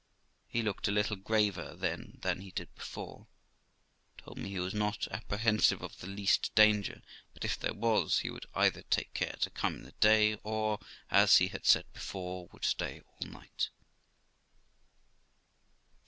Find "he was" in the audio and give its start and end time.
4.49-4.73